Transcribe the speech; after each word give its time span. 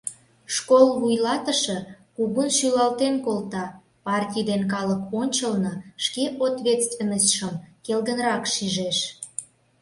Школ 0.55 0.85
вуйлатыше 0.99 1.77
кугун 2.15 2.49
шӱлалтен 2.57 3.15
колта, 3.25 3.65
партий 4.05 4.45
ден 4.49 4.61
калык 4.73 5.01
ончылно 5.21 5.73
шке 6.03 6.23
ответственностьшым 6.47 7.53
келгынрак 7.85 8.43
шижеш. 8.53 8.97